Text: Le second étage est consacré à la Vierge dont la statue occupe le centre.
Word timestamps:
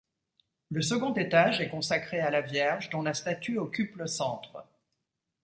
Le 0.71 0.81
second 0.81 1.13
étage 1.13 1.61
est 1.61 1.69
consacré 1.69 2.19
à 2.21 2.31
la 2.31 2.41
Vierge 2.41 2.89
dont 2.89 3.03
la 3.03 3.13
statue 3.13 3.59
occupe 3.59 3.97
le 3.97 4.07
centre. 4.07 4.67